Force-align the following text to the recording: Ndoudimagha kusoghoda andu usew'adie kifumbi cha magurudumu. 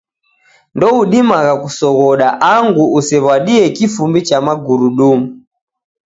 Ndoudimagha 0.75 1.53
kusoghoda 1.63 2.27
andu 2.53 2.83
usew'adie 2.97 3.65
kifumbi 3.75 4.19
cha 4.27 4.37
magurudumu. 4.45 5.27